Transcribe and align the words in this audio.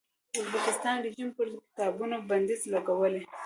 ازبکستان 0.39 0.95
رژیم 1.05 1.29
پر 1.35 1.47
کتابونو 1.65 2.17
بندیز 2.29 2.61
لګولی. 2.73 3.21